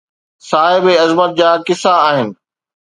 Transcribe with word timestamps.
صاحبِ 0.49 0.83
عظمت 1.03 1.31
جا 1.37 1.49
قصا 1.67 1.93
آهن 2.09 2.29